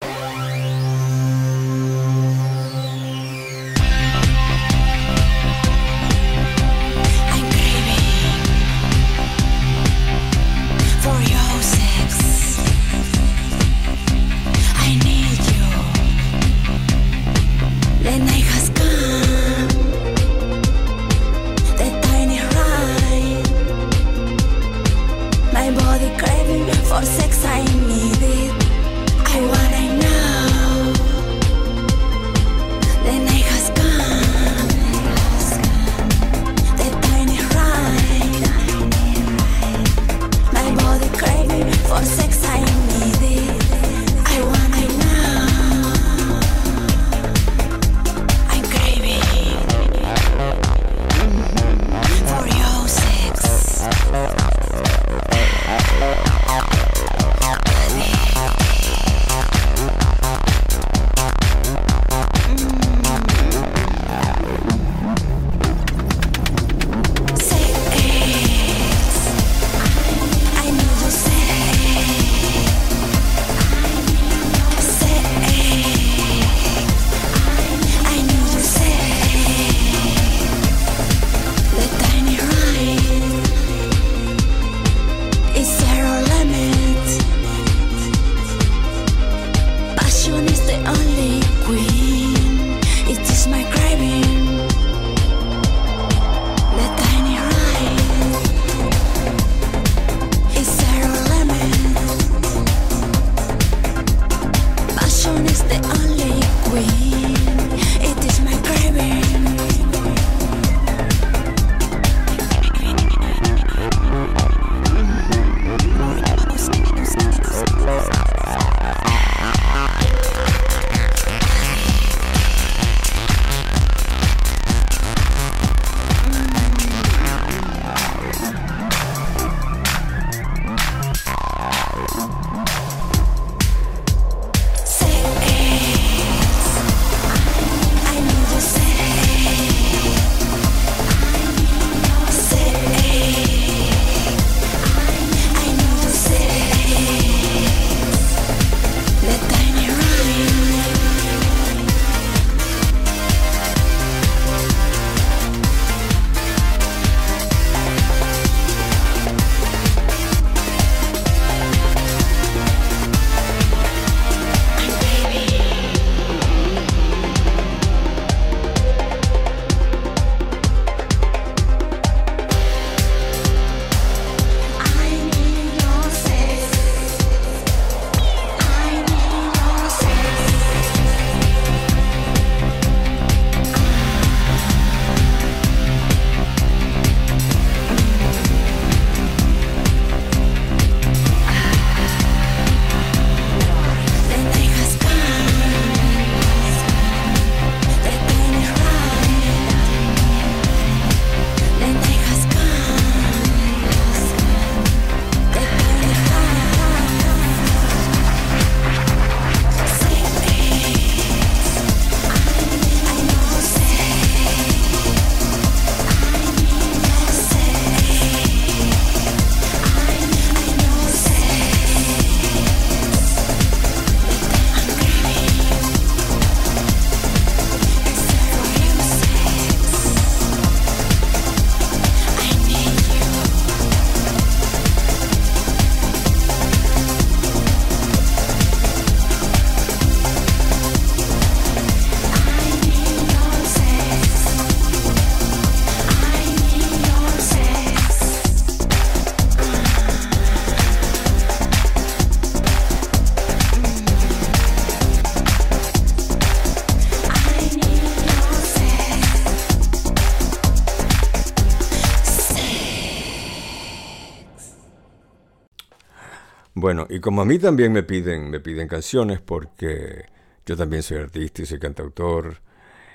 Bueno, 266.93 267.07
y 267.09 267.19
como 267.21 267.41
a 267.41 267.45
mí 267.45 267.57
también 267.57 267.91
me 267.91 268.03
piden, 268.03 268.51
me 268.51 268.59
piden 268.59 268.87
canciones, 268.87 269.41
porque 269.41 270.25
yo 270.63 270.77
también 270.77 271.01
soy 271.01 271.17
artista 271.17 271.63
y 271.63 271.65
soy 271.65 271.79
cantautor. 271.79 272.57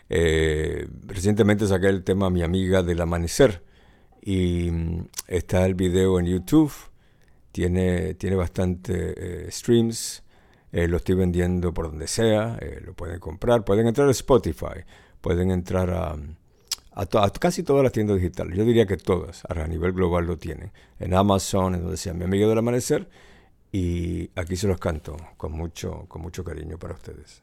eh, 0.09 0.89
recientemente 1.07 1.65
saqué 1.69 1.87
el 1.89 2.03
tema 2.05 2.29
Mi 2.31 2.43
amiga 2.43 2.83
del 2.83 3.01
amanecer 3.01 3.63
y 4.21 4.69
mm, 4.73 5.09
está 5.29 5.65
el 5.67 5.75
video 5.77 6.19
en 6.19 6.27
YouTube. 6.27 6.73
Tiene, 7.53 8.15
tiene 8.15 8.35
bastante 8.37 9.47
eh, 9.47 9.51
streams. 9.53 10.25
eh, 10.73 10.89
lo 10.89 10.97
estoy 10.99 11.15
vendiendo 11.15 11.73
por 11.73 11.89
donde 11.91 12.09
sea. 12.09 12.59
lo 12.85 12.95
pueden 12.95 13.21
comprar. 13.21 13.65
Pueden 13.65 13.87
entrar 13.87 14.09
a 14.09 14.11
Spotify. 14.13 14.83
Pueden 15.21 15.53
entrar 15.53 15.91
a, 15.91 16.17
a 16.95 17.31
casi 17.31 17.63
todas 17.63 17.85
las 17.85 17.93
tiendas 17.93 18.17
digitales. 18.17 18.57
Yo 18.59 18.65
diría 18.65 18.87
que 18.87 18.97
todas, 18.97 19.45
a 19.49 19.67
nivel 19.69 19.93
global 19.93 20.27
lo 20.27 20.37
tienen. 20.37 20.73
En 20.99 21.15
Amazon, 21.15 21.77
en 21.77 21.83
donde 21.83 21.97
sea 21.97 22.13
Mi 22.15 22.25
amiga 22.25 22.49
del 22.49 22.59
amanecer. 22.59 23.09
Y 23.71 24.31
aquí 24.35 24.57
se 24.57 24.67
los 24.67 24.79
canto 24.79 25.17
con 25.37 25.53
mucho, 25.53 26.07
con 26.09 26.23
mucho 26.23 26.43
cariño 26.43 26.79
para 26.79 26.95
ustedes. 26.95 27.43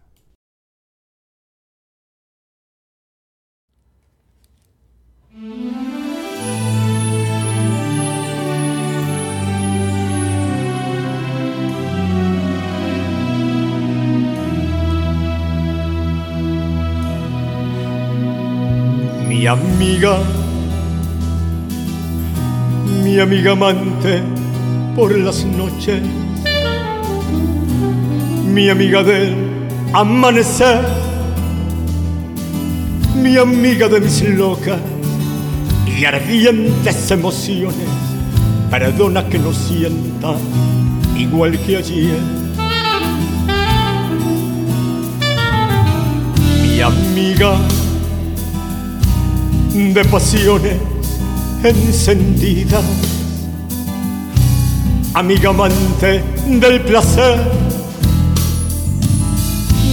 Mi 19.28 19.46
amiga, 19.48 20.18
mi 23.04 23.20
amiga 23.20 23.52
amante 23.52 24.45
por 24.96 25.18
las 25.18 25.44
noches, 25.44 26.02
mi 28.48 28.70
amiga 28.70 29.04
del 29.04 29.36
amanecer, 29.92 30.80
mi 33.22 33.36
amiga 33.36 33.90
de 33.90 34.00
mis 34.00 34.22
locas 34.30 34.80
y 35.86 36.06
ardientes 36.06 37.12
emociones, 37.12 37.88
perdona 38.72 39.28
que 39.28 39.38
no 39.38 39.54
sienta 39.54 40.36
igual 41.18 41.60
que 41.60 41.78
ayer. 41.78 42.20
Mi 46.62 46.80
amiga 46.80 47.58
de 49.74 50.06
pasiones 50.06 50.78
encendidas, 51.64 52.84
amiga 55.16 55.50
amante 55.50 56.24
del 56.46 56.82
placer. 56.82 57.40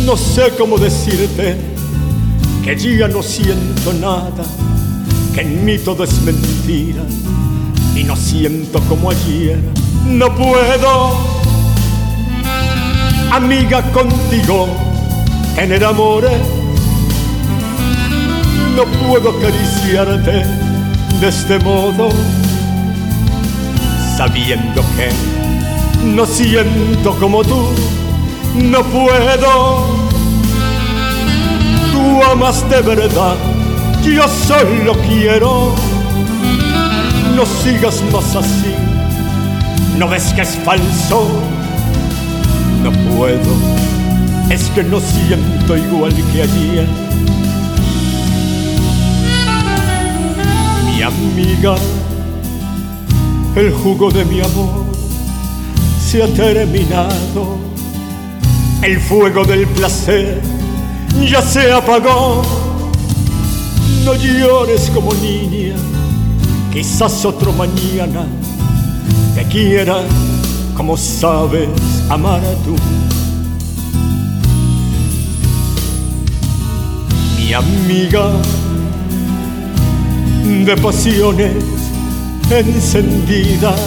No 0.04 0.16
sé 0.16 0.52
cómo 0.58 0.76
decirte 0.76 1.56
que 2.62 2.76
ya 2.76 3.08
no 3.08 3.22
siento 3.22 3.92
nada, 3.94 4.44
que 5.34 5.40
en 5.40 5.64
mí 5.64 5.78
todo 5.78 6.04
es 6.04 6.20
mentira 6.22 7.02
y 7.96 8.04
no 8.04 8.16
siento 8.16 8.80
como 8.88 9.10
ayer. 9.10 9.58
No 10.06 10.34
puedo, 10.34 11.16
amiga, 13.30 13.82
contigo 13.92 14.68
tener 15.56 15.84
amores 15.84 16.32
no 18.76 18.84
puedo 19.06 19.30
acariciarte 19.30 20.44
de 21.20 21.28
este 21.28 21.58
modo, 21.58 22.08
sabiendo 24.16 24.82
que 24.96 25.08
no 26.04 26.26
siento 26.26 27.16
como 27.18 27.42
tú, 27.42 27.68
no 28.54 28.82
puedo. 28.84 30.02
Tú 31.92 32.22
amas 32.30 32.68
de 32.68 32.80
verdad, 32.82 33.36
yo 34.04 34.26
solo 34.28 34.94
quiero. 35.08 35.74
No 37.36 37.46
sigas 37.46 38.02
más 38.12 38.36
así, 38.36 38.74
no 39.98 40.06
ves 40.08 40.32
que 40.34 40.42
es 40.42 40.58
falso, 40.64 41.28
no 42.82 42.92
puedo, 43.16 43.52
es 44.50 44.68
que 44.74 44.82
no 44.82 45.00
siento 45.00 45.76
igual 45.76 46.14
que 46.32 46.42
ayer. 46.42 47.12
mi 50.92 51.02
amiga, 51.02 51.74
el 53.56 53.72
jugo 53.72 54.10
de 54.10 54.24
mi 54.24 54.40
amor 54.40 54.84
se 56.00 56.22
ha 56.22 56.26
terminado, 56.28 57.58
el 58.82 58.98
fuego 58.98 59.44
del 59.44 59.66
placer 59.68 60.40
ya 61.30 61.42
se 61.42 61.72
apagó. 61.72 62.42
No 64.04 64.14
llores 64.14 64.90
como 64.90 65.14
niña, 65.14 65.74
quizás 66.72 67.24
otro 67.24 67.52
mañana 67.52 68.26
te 69.34 69.44
quiera 69.44 70.02
como 70.76 70.96
sabes 70.96 71.68
amar 72.08 72.40
tú. 72.64 72.74
Mi 77.38 77.52
amiga, 77.52 78.32
de 80.64 80.76
pasiones 80.76 81.81
encendidas. 82.60 83.80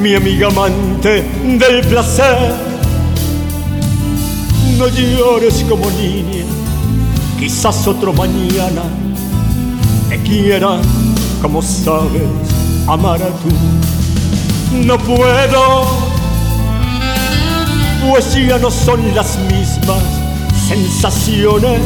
Mi 0.00 0.14
amiga 0.14 0.48
amante 0.48 1.24
del 1.44 1.80
placer, 1.86 2.54
no 4.76 4.88
llores 4.88 5.64
como 5.68 5.90
niña, 5.90 6.44
quizás 7.38 7.86
otro 7.86 8.12
mañana 8.12 8.82
te 10.08 10.18
quiera 10.22 10.80
como 11.42 11.62
sabes 11.62 12.22
amar 12.86 13.22
a 13.22 13.28
tú. 13.28 13.48
No 14.84 14.98
puedo, 14.98 15.86
pues 18.08 18.34
ya 18.34 18.58
no 18.58 18.70
son 18.70 19.14
las 19.14 19.38
mismas 19.50 20.02
sensaciones 20.68 21.80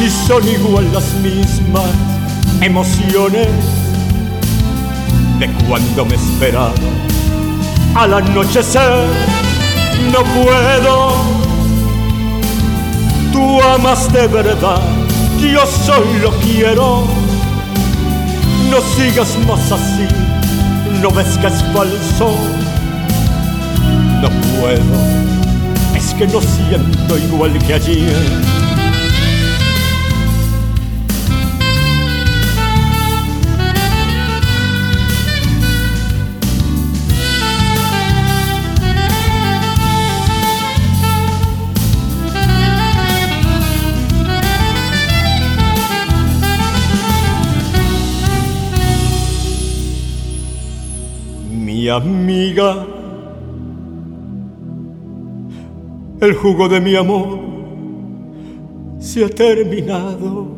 ni 0.00 0.08
son 0.08 0.46
igual 0.48 0.86
las 0.92 1.12
mismas 1.14 2.17
emociones 2.60 3.48
de 5.38 5.48
cuando 5.68 6.04
me 6.04 6.14
esperaba 6.14 6.72
al 7.94 8.14
anochecer. 8.14 9.06
No 10.12 10.22
puedo, 10.22 11.12
tú 13.32 13.60
amas 13.62 14.12
de 14.12 14.26
verdad, 14.28 14.80
yo 15.40 15.66
solo 15.66 16.32
quiero. 16.40 17.04
No 18.70 18.80
sigas 18.96 19.36
más 19.46 19.72
así, 19.72 20.06
no 21.00 21.10
ves 21.10 21.38
que 21.38 21.46
es 21.46 21.62
falso. 21.74 22.36
No 24.20 24.28
puedo, 24.60 25.96
es 25.96 26.14
que 26.14 26.26
no 26.26 26.40
siento 26.40 27.18
igual 27.18 27.58
que 27.66 27.74
ayer. 27.74 28.57
Mi 51.88 51.94
amiga, 51.94 52.86
el 56.20 56.34
jugo 56.34 56.68
de 56.68 56.80
mi 56.82 56.94
amor 56.94 57.38
se 58.98 59.24
ha 59.24 59.30
terminado, 59.30 60.48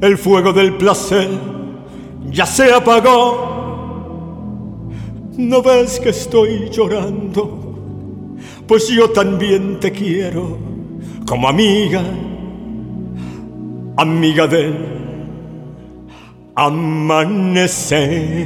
el 0.00 0.16
fuego 0.16 0.54
del 0.54 0.78
placer 0.78 1.28
ya 2.30 2.46
se 2.46 2.72
apagó. 2.72 3.54
¿No 5.36 5.60
ves 5.60 6.00
que 6.00 6.08
estoy 6.08 6.70
llorando? 6.70 8.34
Pues 8.66 8.88
yo 8.88 9.10
también 9.10 9.78
te 9.78 9.92
quiero 9.92 10.56
como 11.28 11.48
amiga, 11.48 12.02
amiga 13.98 14.46
del 14.46 14.74
amanecer. 16.54 18.36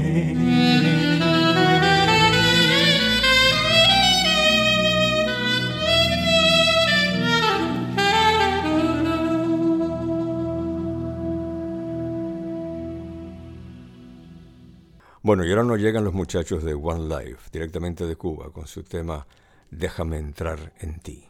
Bueno, 15.23 15.45
y 15.45 15.51
ahora 15.51 15.64
nos 15.64 15.79
llegan 15.79 16.03
los 16.03 16.14
muchachos 16.14 16.64
de 16.64 16.73
One 16.73 17.14
Life, 17.14 17.51
directamente 17.53 18.07
de 18.07 18.16
Cuba, 18.16 18.51
con 18.51 18.66
su 18.66 18.83
tema 18.83 19.27
Déjame 19.71 20.16
entrar 20.16 20.73
en 20.81 20.99
ti. 21.01 21.29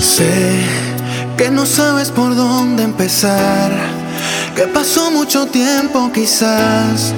Sé 0.00 0.64
que 1.36 1.50
no 1.50 1.66
sabes 1.66 2.12
por 2.12 2.36
dónde 2.36 2.84
empezar, 2.84 3.72
que 4.54 4.68
pasó 4.68 5.10
mucho 5.10 5.46
tiempo 5.46 6.12
quizás 6.14 7.12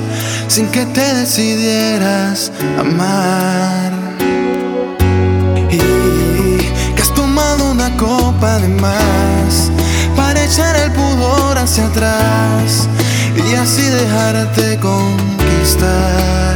sin 0.54 0.68
que 0.68 0.86
te 0.86 1.14
decidieras 1.14 2.52
amar. 2.78 3.92
Y 5.68 5.78
que 6.94 7.02
has 7.02 7.12
tomado 7.12 7.72
una 7.72 7.96
copa 7.96 8.60
de 8.60 8.68
más 8.68 9.72
para 10.14 10.44
echar 10.44 10.76
el 10.76 10.92
pudor 10.92 11.58
hacia 11.58 11.86
atrás 11.86 12.88
y 13.34 13.54
así 13.56 13.82
dejarte 13.82 14.78
conquistar. 14.78 16.54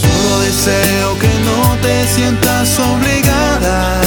Solo 0.00 0.38
deseo 0.42 1.18
que 1.18 1.32
no 1.48 1.76
te 1.82 2.06
sientas 2.14 2.78
obligada. 2.78 4.00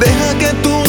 Deja 0.00 0.38
que 0.38 0.54
tus 0.62 0.79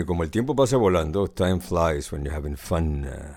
Bueno, 0.00 0.04
y 0.04 0.06
como 0.06 0.22
el 0.22 0.30
tiempo 0.30 0.56
pasa 0.56 0.78
volando, 0.78 1.28
time 1.28 1.60
flies 1.60 2.10
when 2.10 2.24
you're 2.24 2.34
having 2.34 2.56
fun. 2.56 3.04
eh, 3.04 3.34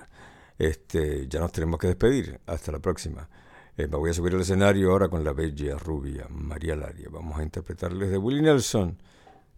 Este, 0.58 1.28
ya 1.28 1.40
nos 1.42 1.52
tenemos 1.52 1.78
que 1.80 1.88
despedir. 1.88 2.40
Hasta 2.46 2.72
la 2.72 2.80
próxima. 2.80 3.28
Eh, 3.76 3.88
me 3.88 3.98
voy 3.98 4.12
a 4.12 4.14
subir 4.14 4.34
al 4.34 4.42
escenario 4.42 4.92
ahora 4.92 5.10
con 5.10 5.24
la 5.26 5.34
bella 5.34 5.78
rubia 5.78 6.26
María 6.30 6.76
Laria. 6.78 7.10
Vamos 7.12 7.38
a 7.38 7.44
interpretarles 7.44 8.12
de 8.12 8.18
Willie 8.18 8.42
Nelson, 8.42 8.98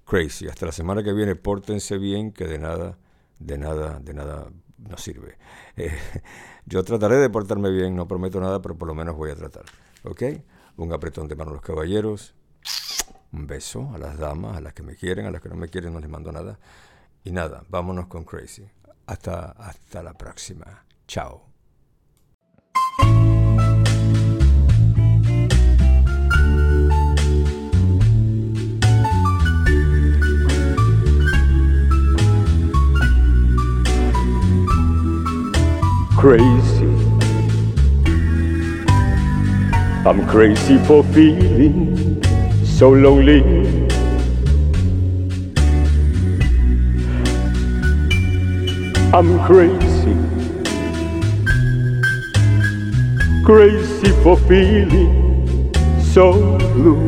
Crazy. 0.06 0.48
Hasta 0.48 0.66
la 0.68 0.72
semana 0.72 1.04
que 1.04 1.14
viene, 1.14 1.36
pórtense 1.36 1.98
bien, 2.00 2.32
que 2.32 2.46
de 2.48 2.58
nada, 2.60 2.98
de 3.40 3.58
nada, 3.60 4.00
de 4.00 4.14
nada 4.16 4.48
no 4.78 4.98
sirve. 4.98 5.38
Eh, 5.78 5.92
yo 6.66 6.84
trataré 6.84 7.18
de 7.18 7.30
portarme 7.30 7.70
bien, 7.72 7.96
no 7.96 8.08
prometo 8.08 8.40
nada, 8.42 8.62
pero 8.64 8.76
por 8.78 8.88
lo 8.88 8.96
menos 8.96 9.16
voy 9.16 9.30
a 9.32 9.36
tratar. 9.36 9.66
¿Ok? 10.06 10.24
Un 10.78 10.92
apretón 10.94 11.28
de 11.28 11.36
mano 11.36 11.52
a 11.52 11.54
los 11.56 11.64
caballeros. 11.64 12.34
Un 13.32 13.48
beso 13.48 13.92
a 13.94 13.98
las 13.98 14.18
damas, 14.18 14.58
a 14.58 14.62
las 14.62 14.74
que 14.74 14.82
me 14.84 14.96
quieren, 14.96 15.26
a 15.26 15.32
las 15.32 15.42
que 15.42 15.50
no 15.50 15.56
me 15.56 15.68
quieren, 15.68 15.94
no 15.94 16.00
les 16.00 16.10
mando 16.10 16.32
nada. 16.32 16.58
Y 17.26 17.32
nada, 17.32 17.64
vámonos 17.68 18.08
con 18.08 18.24
Crazy. 18.24 18.66
Hasta, 19.08 19.52
hasta 19.52 20.02
la 20.02 20.14
próxima. 20.14 20.86
Chao. 21.08 21.56
crazy. 36.26 36.88
I'm 40.08 40.26
crazy 40.28 40.80
for 40.88 41.04
feeling 41.14 42.24
so 42.64 42.90
lonely. 42.90 43.85
I'm 49.16 49.40
crazy, 49.46 50.14
crazy 53.46 54.12
for 54.22 54.36
feeling 54.36 55.72
so 56.04 56.34
blue. 56.74 57.00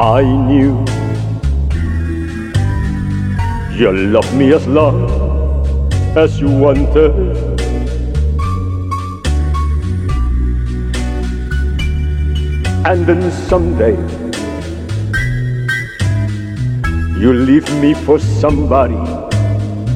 I 0.00 0.22
knew 0.22 0.82
you 3.76 3.92
love 3.92 4.34
me 4.34 4.54
as 4.54 4.66
long 4.66 5.04
as 6.16 6.40
you 6.40 6.48
wanted. 6.48 7.12
And 12.86 13.04
then 13.04 13.30
someday 13.30 14.23
you 17.24 17.32
leave 17.32 17.66
me 17.80 17.94
for 17.94 18.18
somebody 18.18 19.00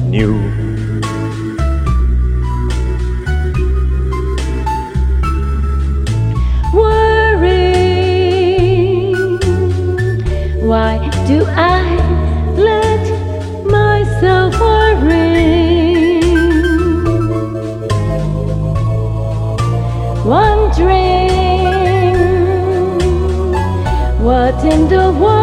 new. 0.09 0.33
worry. 6.73 7.53
Why 10.69 10.97
do 11.27 11.45
I 11.45 11.83
let 12.69 13.05
myself 13.77 14.59
worry? 14.59 15.69
Wondering 20.25 21.29
what 24.25 24.57
in 24.73 24.87
the 24.87 25.05
world 25.21 25.38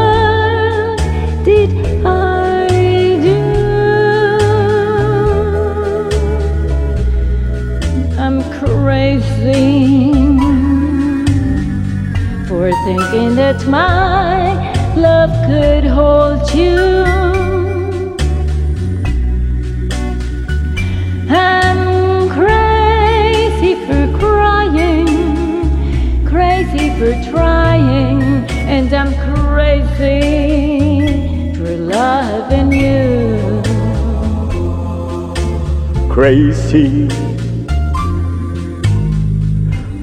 Crazy 36.26 37.06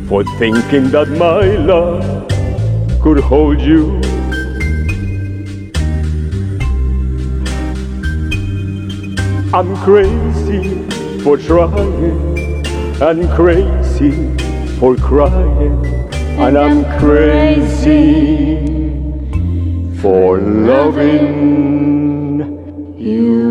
for 0.08 0.24
thinking 0.40 0.86
that 0.92 1.10
my 1.20 1.44
love 1.72 2.30
could 3.02 3.20
hold 3.20 3.60
you. 3.60 4.00
I'm 9.54 9.76
crazy 9.84 10.88
for 11.24 11.36
trying 11.36 12.66
and 13.02 13.30
crazy 13.32 14.14
for 14.80 14.96
crying, 14.96 15.86
and 16.40 16.58
I'm 16.58 16.86
crazy 17.02 18.64
for 20.00 20.40
loving 20.40 21.76
you. 22.98 23.43